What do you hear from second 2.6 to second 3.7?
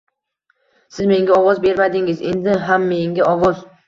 ham menga ovoz